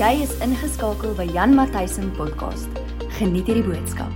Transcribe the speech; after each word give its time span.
Jy 0.00 0.22
is 0.24 0.30
ingeskakel 0.40 1.10
by 1.12 1.26
Jan 1.28 1.52
Matthysen 1.52 2.06
podcast. 2.16 2.72
Geniet 3.18 3.50
hierdie 3.50 3.66
boodskap. 3.66 4.08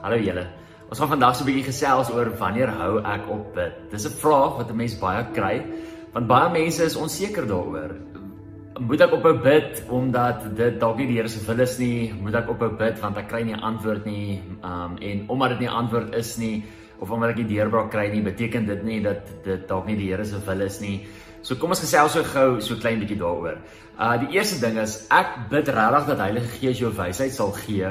Hallo 0.00 0.16
julle. 0.16 0.46
Ons 0.88 1.02
gaan 1.02 1.10
vandag 1.10 1.36
so 1.36 1.44
'n 1.44 1.48
bietjie 1.50 1.66
gesels 1.66 2.08
oor 2.08 2.30
wanneer 2.40 2.72
hou 2.72 3.04
ek 3.04 3.28
op 3.28 3.52
bid. 3.52 3.74
Dis 3.90 4.06
'n 4.08 4.16
vraag 4.22 4.56
wat 4.56 4.70
'n 4.70 4.76
mens 4.76 4.96
baie 4.96 5.22
kry, 5.36 5.60
want 6.14 6.28
baie 6.32 6.48
mense 6.48 6.80
is 6.80 6.96
onseker 6.96 7.44
daaroor. 7.44 7.92
Moet 8.80 9.00
ek 9.02 9.12
ophou 9.12 9.36
bid 9.36 9.84
omdat 9.90 10.56
dit 10.56 10.80
dalk 10.80 10.96
nie 10.96 11.06
die 11.08 11.16
Here 11.20 11.28
se 11.28 11.44
wil 11.44 11.60
is 11.60 11.78
nie? 11.78 12.14
Moet 12.14 12.34
ek 12.34 12.48
ophou 12.48 12.70
bid 12.70 13.00
want 13.02 13.18
ek 13.18 13.28
kry 13.28 13.42
nie 13.42 13.52
'n 13.52 13.60
antwoord 13.60 14.06
nie? 14.06 14.40
Um 14.64 14.96
en 14.96 15.28
omdat 15.28 15.48
dit 15.50 15.60
nie 15.60 15.68
'n 15.68 15.76
antwoord 15.76 16.14
is 16.14 16.38
nie 16.38 16.64
of 17.02 17.10
omdat 17.10 17.34
ek 17.34 17.42
nie 17.42 17.50
deurbraak 17.56 17.90
kry 17.90 18.06
nie, 18.12 18.22
beteken 18.22 18.66
dit 18.68 18.82
nie 18.86 19.00
dat 19.02 19.26
dit 19.44 19.66
dalk 19.68 19.88
nie 19.90 19.98
die 19.98 20.12
Here 20.12 20.24
se 20.24 20.38
wil 20.46 20.62
is 20.62 20.78
nie. 20.80 21.00
So 21.42 21.58
kom 21.58 21.74
ons 21.74 21.82
gesels 21.82 22.14
so 22.14 22.22
gou 22.22 22.60
so 22.62 22.78
klein 22.78 23.02
bietjie 23.02 23.18
daaroor. 23.18 23.58
Uh 23.98 24.14
die 24.22 24.38
eerste 24.38 24.60
ding 24.62 24.78
is 24.78 25.00
ek 25.10 25.48
bid 25.50 25.70
regtig 25.74 26.10
dat 26.12 26.22
Heilige 26.22 26.52
Gees 26.60 26.78
jou 26.78 26.92
wysheid 26.94 27.34
sal 27.34 27.50
gee 27.64 27.90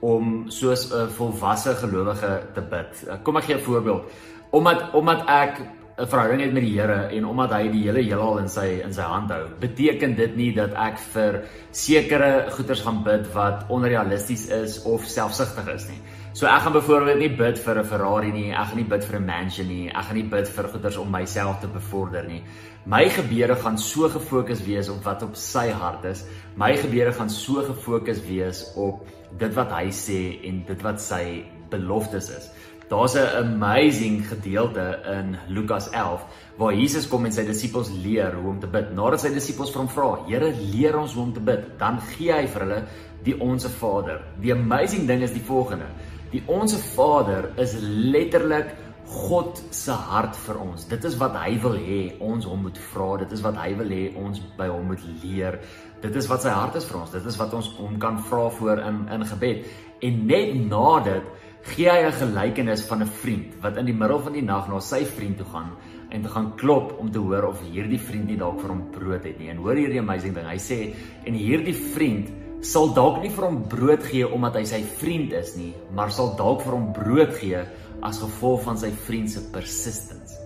om 0.00 0.50
soos 0.52 0.90
'n 0.92 1.08
volwasse 1.16 1.74
gelowige 1.80 2.32
te 2.54 2.60
bid. 2.60 3.04
Uh, 3.08 3.16
kom 3.24 3.36
ek 3.36 3.44
gee 3.44 3.56
'n 3.56 3.64
voorbeeld. 3.64 4.04
Omdat 4.50 4.94
omdat 4.94 5.24
ek 5.28 5.60
'n 6.00 6.06
verhouding 6.06 6.40
het 6.40 6.52
met 6.52 6.62
die 6.62 6.80
Here 6.80 7.08
en 7.08 7.26
omdat 7.26 7.52
hy 7.52 7.68
die 7.68 7.82
hele 7.84 8.02
heelal 8.02 8.38
in 8.38 8.48
sy 8.48 8.80
in 8.84 8.92
sy 8.92 9.02
hand 9.02 9.30
hou, 9.30 9.48
beteken 9.60 10.14
dit 10.16 10.36
nie 10.36 10.52
dat 10.52 10.72
ek 10.74 10.98
vir 10.98 11.42
sekere 11.70 12.50
goeders 12.50 12.80
gaan 12.80 13.02
bid 13.04 13.32
wat 13.34 13.64
onrealisties 13.68 14.48
is 14.48 14.82
of 14.82 15.04
selfsugtig 15.04 15.68
is 15.74 15.88
nie. 15.88 16.00
So 16.32 16.46
ek 16.46 16.62
gaan 16.62 16.76
byvoorbeeld 16.76 17.18
nie 17.18 17.32
bid 17.34 17.58
vir 17.58 17.78
'n 17.80 17.84
Ferrari 17.84 18.30
nie, 18.30 18.52
ek 18.52 18.68
gaan 18.68 18.76
nie 18.76 18.90
bid 18.90 19.04
vir 19.04 19.18
'n 19.18 19.26
mansion 19.26 19.66
nie, 19.68 19.88
ek 19.88 20.04
gaan 20.04 20.14
nie 20.16 20.30
bid 20.30 20.48
vir 20.48 20.68
goederes 20.68 20.96
om 20.96 21.10
myself 21.10 21.60
te 21.60 21.66
bevorder 21.66 22.24
nie. 22.24 22.44
My 22.86 23.08
gebede 23.08 23.56
gaan 23.56 23.78
so 23.78 24.08
gefokus 24.08 24.62
wees 24.62 24.88
op 24.88 25.02
wat 25.04 25.22
op 25.22 25.34
sy 25.34 25.70
hart 25.70 26.04
is. 26.04 26.24
My 26.56 26.76
gebede 26.76 27.12
gaan 27.12 27.30
so 27.30 27.62
gefokus 27.62 28.22
wees 28.28 28.72
op 28.76 29.06
dit 29.38 29.54
wat 29.54 29.72
hy 29.72 29.90
sê 29.90 30.38
en 30.44 30.64
dit 30.66 30.82
wat 30.82 31.00
sy 31.00 31.44
beloftes 31.70 32.30
is. 32.30 32.50
Daar's 32.90 33.14
'n 33.14 33.36
amazing 33.36 34.28
gedeelte 34.28 35.00
in 35.06 35.36
Lukas 35.48 35.90
11 35.90 36.24
waar 36.56 36.74
Jesus 36.74 37.08
kom 37.08 37.24
en 37.24 37.32
sy 37.32 37.44
disippels 37.46 37.90
leer 37.90 38.34
hoe 38.34 38.50
om 38.50 38.60
te 38.60 38.66
bid. 38.66 38.94
Nadat 38.94 39.20
sy 39.20 39.28
disippels 39.28 39.70
vir 39.70 39.78
hom 39.78 39.88
vra, 39.88 40.24
"Here, 40.26 40.52
leer 40.72 40.98
ons 40.98 41.12
hoe 41.12 41.22
om 41.22 41.32
te 41.32 41.40
bid." 41.40 41.78
Dan 41.78 42.00
gee 42.00 42.32
hy 42.32 42.46
vir 42.46 42.60
hulle 42.60 42.82
die 43.24 43.36
Onse 43.40 43.68
Vader. 43.68 44.22
Die 44.40 44.52
amazing 44.52 45.06
ding 45.06 45.22
is 45.22 45.32
die 45.32 45.44
volgende. 45.44 45.90
Die 46.32 46.42
Onse 46.46 46.78
Vader 46.94 47.50
is 47.60 47.74
letterlik 47.80 48.76
God 49.10 49.58
se 49.74 49.90
hart 49.90 50.36
vir 50.44 50.60
ons. 50.62 50.84
Dit 50.86 51.04
is 51.08 51.16
wat 51.18 51.34
hy 51.34 51.56
wil 51.64 51.74
hê 51.82 52.00
ons 52.22 52.46
hom 52.46 52.62
moet 52.68 52.78
vra. 52.92 53.08
Dit 53.24 53.32
is 53.34 53.42
wat 53.42 53.56
hy 53.58 53.72
wil 53.80 53.90
hê 53.90 54.04
ons 54.14 54.38
by 54.58 54.68
hom 54.70 54.86
moet 54.92 55.02
leer. 55.24 55.58
Dit 56.00 56.14
is 56.16 56.28
wat 56.30 56.46
sy 56.46 56.52
hart 56.54 56.78
is 56.78 56.86
vir 56.86 57.00
ons. 57.00 57.10
Dit 57.16 57.26
is 57.26 57.38
wat 57.40 57.56
ons 57.58 57.72
hom 57.80 57.98
kan 58.02 58.20
vra 58.28 58.46
voor 58.60 58.82
in 58.86 59.00
in 59.10 59.26
gebed. 59.32 59.66
En 60.06 60.20
net 60.30 60.54
na 60.70 61.00
dit 61.08 61.26
gee 61.72 61.90
hy 61.90 62.06
'n 62.06 62.20
gelykenis 62.22 62.86
van 62.86 63.02
'n 63.02 63.10
vriend 63.22 63.58
wat 63.62 63.76
in 63.76 63.86
die 63.86 63.94
middel 63.94 64.20
van 64.20 64.32
die 64.32 64.46
nag 64.46 64.68
na 64.68 64.80
sy 64.80 65.04
vriend 65.04 65.36
toe 65.38 65.46
gaan 65.46 65.72
en 66.10 66.22
te 66.22 66.28
gaan 66.28 66.56
klop 66.56 66.98
om 66.98 67.10
te 67.10 67.18
hoor 67.18 67.44
of 67.48 67.60
hierdie 67.62 67.98
vriend 67.98 68.26
nie 68.26 68.36
dalk 68.36 68.60
vir 68.60 68.70
hom 68.70 68.90
brood 68.90 69.24
het 69.24 69.38
nie. 69.38 69.50
En 69.50 69.56
hoor 69.56 69.74
hierdie 69.74 69.98
amazing 69.98 70.34
ding. 70.34 70.46
Hy 70.46 70.58
sê 70.58 70.94
en 71.24 71.34
hierdie 71.34 71.74
vriend 71.74 72.30
sal 72.60 72.90
dalk 72.92 73.22
nie 73.22 73.30
vir 73.32 73.46
hom 73.46 73.60
brood 73.72 74.02
gee 74.04 74.26
omdat 74.28 74.58
hy 74.60 74.64
sy 74.68 74.80
vriend 75.00 75.32
is 75.36 75.54
nie, 75.56 75.72
maar 75.96 76.12
sal 76.12 76.34
dalk 76.36 76.64
vir 76.66 76.76
hom 76.76 76.90
brood 76.96 77.32
gee 77.40 77.62
as 78.04 78.20
gevolg 78.20 78.64
van 78.66 78.80
sy 78.80 78.90
vriend 79.06 79.32
se 79.32 79.42
persistence. 79.54 80.36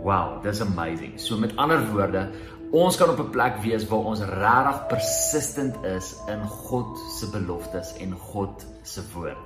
Wow, 0.00 0.38
dis 0.44 0.62
amazing. 0.64 1.18
So 1.20 1.36
met 1.40 1.56
ander 1.60 1.82
woorde, 1.92 2.28
ons 2.72 2.96
kan 2.96 3.10
op 3.10 3.20
'n 3.20 3.30
plek 3.30 3.60
wees 3.64 3.84
waar 3.88 4.04
ons 4.12 4.20
regtig 4.20 4.86
persistent 4.88 5.74
is 5.84 6.14
in 6.28 6.40
God 6.48 6.98
se 7.18 7.26
beloftes 7.32 7.94
en 8.00 8.12
God 8.12 8.64
se 8.82 9.02
woord. 9.14 9.36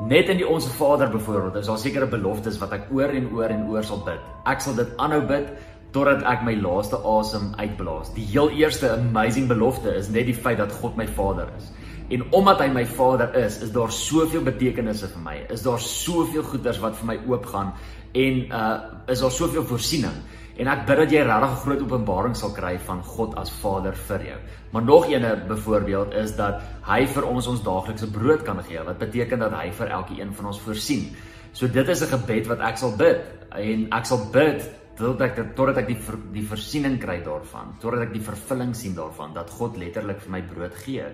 Net 0.00 0.28
in 0.28 0.36
die 0.36 0.48
Onse 0.48 0.68
Vader 0.68 1.08
byvoorbeeld, 1.08 1.54
is 1.54 1.66
daar 1.66 1.78
sekere 1.78 2.06
beloftes 2.06 2.58
wat 2.58 2.72
ek 2.72 2.90
oor 2.90 3.08
en 3.08 3.30
oor 3.32 3.48
en 3.48 3.68
oor 3.70 3.84
sal 3.84 4.02
bid. 4.04 4.20
Ek 4.44 4.60
sal 4.60 4.74
dit 4.74 4.88
aanhou 4.96 5.22
bid 5.26 5.48
totdat 5.94 6.24
ek 6.26 6.42
my 6.42 6.56
laaste 6.58 6.98
asem 6.98 7.52
uitblaas. 7.54 8.10
Die 8.16 8.26
heel 8.26 8.50
eerste 8.58 8.90
amazing 8.96 9.46
belofte 9.50 9.94
is 9.94 10.10
net 10.10 10.26
die 10.26 10.36
feit 10.36 10.58
dat 10.58 10.74
God 10.82 10.98
my 10.98 11.06
Vader 11.06 11.48
is. 11.58 11.70
En 12.12 12.26
omdat 12.36 12.60
hy 12.60 12.68
my 12.74 12.84
Vader 12.86 13.30
is, 13.38 13.60
is 13.64 13.72
daar 13.72 13.92
soveel 13.94 14.42
betekenisse 14.44 15.08
vir 15.08 15.22
my. 15.24 15.36
Is 15.54 15.62
daar 15.64 15.80
soveel 15.80 16.42
goeders 16.50 16.80
wat 16.82 16.98
vir 16.98 17.12
my 17.14 17.18
oopgaan 17.30 17.72
en 18.14 18.42
uh 18.50 18.74
is 19.10 19.20
daar 19.20 19.32
soveel 19.34 19.64
voorsiening. 19.68 20.16
En 20.56 20.68
ek 20.70 20.84
bid 20.86 21.00
dat 21.02 21.12
jy 21.12 21.22
regtig 21.26 21.50
'n 21.50 21.62
groot 21.62 21.80
openbaring 21.82 22.36
sal 22.36 22.52
kry 22.54 22.78
van 22.78 23.02
God 23.02 23.34
as 23.34 23.50
Vader 23.50 23.94
vir 23.94 24.22
jou. 24.26 24.38
Maar 24.70 24.82
nog 24.82 25.06
eene 25.06 25.36
byvoorbeeld 25.48 26.14
is 26.14 26.36
dat 26.36 26.62
hy 26.82 27.06
vir 27.06 27.24
ons 27.24 27.46
ons 27.46 27.62
daaglikse 27.62 28.10
brood 28.10 28.42
kan 28.42 28.62
gee, 28.62 28.84
wat 28.84 28.98
beteken 28.98 29.38
dat 29.38 29.52
hy 29.52 29.70
vir 29.70 29.88
elkeen 29.88 30.34
van 30.34 30.46
ons 30.46 30.60
voorsien. 30.60 31.16
So 31.52 31.66
dit 31.66 31.88
is 31.88 32.02
'n 32.02 32.18
gebed 32.18 32.46
wat 32.46 32.60
ek 32.60 32.76
sal 32.76 32.96
bid 32.96 33.20
en 33.50 33.86
ek 33.90 34.06
sal 34.06 34.28
bid 34.32 34.70
totdat 34.98 35.38
ek 35.38 35.54
totdat 35.58 35.80
ek 35.82 35.88
die 35.90 35.98
ver, 35.98 36.18
die 36.34 36.44
voorsiening 36.46 36.98
kry 37.02 37.18
daarvan, 37.26 37.74
totdat 37.82 38.06
ek 38.06 38.12
die 38.14 38.22
vervulling 38.22 38.74
sien 38.78 38.94
daarvan 38.94 39.34
dat 39.34 39.50
God 39.50 39.78
letterlik 39.80 40.20
vir 40.22 40.34
my 40.36 40.42
brood 40.50 40.76
gee, 40.84 41.08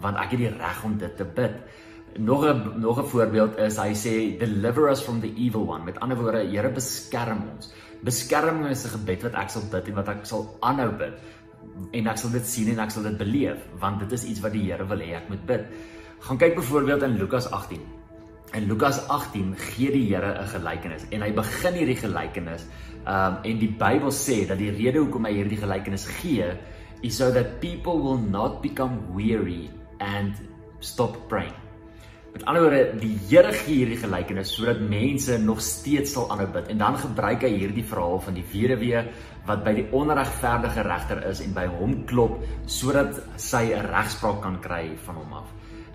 want 0.00 0.20
ek 0.22 0.32
het 0.34 0.42
die 0.44 0.52
reg 0.54 0.84
om 0.88 0.96
dit 1.00 1.16
te 1.16 1.24
bid. 1.24 1.58
Nog 2.18 2.46
'n 2.46 2.80
nog 2.80 2.98
'n 2.98 3.10
voorbeeld 3.12 3.58
is 3.58 3.76
hy 3.76 3.92
sê 3.92 4.38
deliver 4.38 4.88
us 4.90 5.02
from 5.02 5.20
the 5.20 5.32
evil 5.36 5.68
one. 5.68 5.84
Met 5.84 6.00
ander 6.00 6.16
woorde, 6.16 6.48
Here 6.48 6.70
beskerm 6.70 7.44
ons. 7.54 7.72
Beskerming 8.02 8.70
is 8.70 8.84
'n 8.84 8.98
gebed 8.98 9.22
wat 9.22 9.34
ek 9.34 9.50
sal 9.50 9.62
bid 9.70 9.88
en 9.88 9.94
wat 9.94 10.08
ek 10.08 10.26
sal 10.26 10.56
aanhou 10.60 10.92
bid. 10.96 11.14
En 11.92 12.06
ek 12.06 12.18
sal 12.18 12.30
dit 12.30 12.46
sien 12.46 12.68
en 12.68 12.78
ek 12.78 12.90
sal 12.90 13.02
dit 13.02 13.18
beleef 13.18 13.58
want 13.78 14.00
dit 14.00 14.12
is 14.12 14.24
iets 14.24 14.40
wat 14.40 14.52
die 14.52 14.70
Here 14.70 14.86
wil 14.86 14.98
hê 14.98 15.14
ek 15.14 15.28
moet 15.28 15.46
bid. 15.46 15.66
Gaan 16.20 16.38
kyk 16.38 16.54
byvoorbeeld 16.54 17.02
in 17.02 17.18
Lukas 17.18 17.50
18. 17.50 18.05
In 18.54 18.68
Lukas 18.68 19.00
18 19.08 19.56
gee 19.58 19.90
die 19.90 20.06
Here 20.06 20.38
'n 20.38 20.46
gelykenis 20.46 21.06
en 21.10 21.22
hy 21.22 21.32
begin 21.34 21.74
hierdie 21.74 21.98
gelykenis 21.98 22.66
um 23.06 23.38
en 23.42 23.58
die 23.58 23.70
Bybel 23.70 24.12
sê 24.14 24.46
dat 24.46 24.58
die 24.58 24.70
rede 24.70 24.98
hoekom 25.02 25.26
hy 25.26 25.32
hierdie 25.32 25.58
gelykenis 25.58 26.06
gee 26.20 26.54
is 27.02 27.16
so 27.16 27.30
that 27.32 27.60
people 27.60 27.98
will 27.98 28.18
not 28.18 28.62
become 28.62 29.02
weary 29.14 29.70
and 29.98 30.34
stop 30.80 31.28
praying. 31.28 31.54
Met 32.32 32.44
ander 32.44 32.62
woorde, 32.62 32.98
die 33.00 33.18
Here 33.28 33.52
gee 33.52 33.80
hierdie 33.80 33.98
gelykenis 33.98 34.54
sodat 34.54 34.80
mense 34.80 35.38
nog 35.38 35.60
steeds 35.60 36.12
sal 36.12 36.30
aanhou 36.30 36.46
bid 36.52 36.68
en 36.68 36.78
dan 36.78 36.98
gebruik 37.00 37.42
hy 37.42 37.52
hierdie 37.54 37.84
verhaal 37.84 38.20
van 38.20 38.36
die 38.36 38.44
weduwee 38.52 39.04
wat 39.46 39.62
by 39.64 39.72
die 39.78 39.86
onregverdige 39.90 40.84
regter 40.86 41.22
is 41.30 41.40
en 41.40 41.54
by 41.56 41.66
hom 41.78 42.02
klop 42.06 42.42
sodat 42.66 43.22
sy 43.36 43.72
'n 43.72 43.88
regspraak 43.90 44.42
kan 44.42 44.60
kry 44.60 44.96
van 45.06 45.16
hom 45.16 45.32
af. 45.32 45.48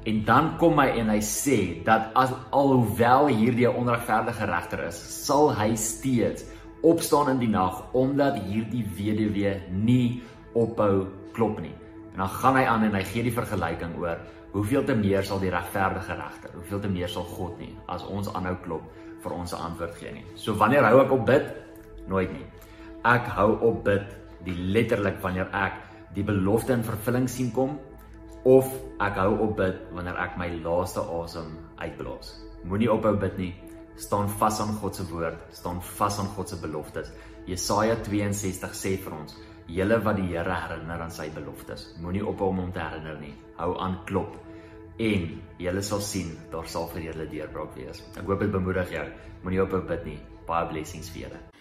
En 0.09 0.23
dan 0.25 0.55
kom 0.57 0.79
hy 0.81 0.87
en 0.97 1.11
hy 1.13 1.19
sê 1.21 1.57
dat 1.85 2.09
as 2.17 2.31
alhoewel 2.49 3.27
hierdie 3.29 3.67
'n 3.69 3.77
onregverdige 3.83 4.45
regter 4.49 4.87
is, 4.87 4.97
sal 4.97 5.53
hy 5.53 5.75
steeds 5.75 6.45
opstaan 6.81 7.29
in 7.29 7.39
die 7.39 7.49
nag 7.49 7.93
omdat 7.93 8.39
hierdie 8.49 8.85
weduwee 8.97 9.61
nie 9.69 10.23
ophou 10.53 11.05
klop 11.33 11.59
nie. 11.61 11.75
En 12.13 12.17
dan 12.17 12.29
gaan 12.29 12.55
hy 12.55 12.65
aan 12.65 12.83
en 12.83 12.95
hy 12.95 13.03
gee 13.03 13.23
die 13.23 13.35
vergelyking 13.35 13.93
oor 14.01 14.17
hoeveel 14.51 14.83
te 14.83 14.95
meer 14.95 15.23
sal 15.23 15.39
die 15.39 15.51
regverdige 15.53 16.17
regter, 16.17 16.49
hoeveel 16.55 16.79
te 16.79 16.89
meer 16.89 17.07
sal 17.09 17.23
God 17.23 17.59
nie 17.59 17.77
as 17.87 18.03
ons 18.03 18.33
aanhou 18.33 18.55
klop 18.63 18.83
vir 19.21 19.31
ons 19.31 19.53
'n 19.53 19.61
antwoord 19.61 19.95
gee 19.95 20.11
nie. 20.11 20.25
So 20.35 20.53
wanneer 20.53 20.83
hou 20.83 20.99
ek 21.01 21.11
op 21.11 21.25
bid? 21.25 21.45
Nooit 22.07 22.33
nie. 22.33 22.45
Ek 23.05 23.27
hou 23.27 23.59
op 23.61 23.83
bid 23.83 24.17
die 24.45 24.57
letterlik 24.57 25.21
wanneer 25.21 25.47
ek 25.53 25.73
die 26.15 26.23
belofte 26.23 26.73
in 26.73 26.83
vervulling 26.83 27.29
sien 27.29 27.51
kom 27.51 27.79
of 28.43 28.69
ek 29.01 29.17
hou 29.21 29.33
op 29.45 29.57
bid 29.59 29.81
wanneer 29.93 30.17
ek 30.23 30.37
my 30.39 30.47
laaste 30.63 31.01
asem 31.01 31.53
uitblaas. 31.81 32.33
Moenie 32.65 32.89
ophou 32.93 33.13
bid 33.21 33.37
nie. 33.37 33.51
Staan 34.01 34.29
vas 34.39 34.59
aan 34.63 34.73
God 34.81 34.97
se 34.97 35.05
woord, 35.11 35.41
staan 35.53 35.81
vas 35.97 36.19
aan 36.19 36.29
God 36.35 36.49
se 36.49 36.57
beloftes. 36.61 37.11
Jesaja 37.45 37.97
62 38.01 38.73
sê 38.77 38.95
vir 38.97 39.13
ons: 39.13 39.35
"Julle 39.67 39.99
wat 40.03 40.15
die 40.17 40.29
Here 40.31 40.53
herinner 40.53 41.01
aan 41.01 41.11
sy 41.11 41.29
beloftes, 41.29 41.93
moenie 42.01 42.25
ophou 42.25 42.49
om 42.49 42.59
hom 42.59 42.71
te 42.71 42.79
herinner 42.79 43.19
nie. 43.19 43.35
Hou 43.57 43.77
aan 43.77 43.99
klop 44.05 44.37
en 44.99 45.41
julle 45.57 45.81
sal 45.81 46.01
sien 46.01 46.37
daar 46.51 46.67
sal 46.67 46.87
vir 46.87 47.11
julle 47.11 47.29
deurbraak 47.29 47.75
wees." 47.75 48.03
Ek 48.17 48.25
hoop 48.25 48.39
dit 48.39 48.51
bemoedig 48.51 48.91
jou. 48.91 49.07
Moenie 49.43 49.61
ophou 49.61 49.81
bid 49.81 50.05
nie. 50.05 50.19
Baie 50.47 50.67
blessings 50.67 51.09
vir 51.09 51.27
julle. 51.27 51.60